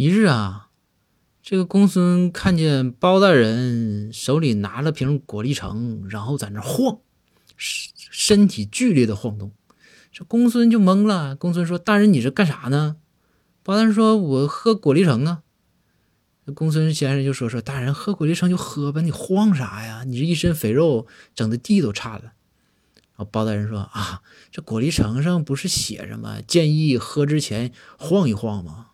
[0.00, 0.68] 一日啊，
[1.42, 7.00] 这个公孙看见包大人手里拿了瓶果粒橙，然后在那晃，
[7.56, 9.50] 身身体剧烈的晃动。
[10.12, 11.34] 这公孙就懵了。
[11.34, 12.98] 公孙说：“大人，你这干啥呢？”
[13.64, 15.42] 包大人说：“我喝果粒橙啊。”
[16.54, 20.04] 公孙先生就说：“说大人喝果粒橙就喝呗，你晃啥呀？
[20.06, 22.34] 你这一身肥肉，整的地都颤了。”
[23.16, 24.22] 然后包大人说：“啊，
[24.52, 26.38] 这果粒橙上不是写着吗？
[26.46, 28.84] 建议喝之前晃一晃吗？”